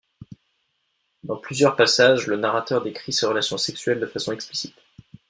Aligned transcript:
Dans 1.23 1.37
plusieurs 1.37 1.75
passages, 1.75 2.25
le 2.25 2.35
narrateur 2.35 2.81
décrit 2.83 3.13
ses 3.13 3.27
relations 3.27 3.59
sexuelles 3.59 3.99
de 3.99 4.07
façon 4.07 4.31
explicite. 4.31 4.73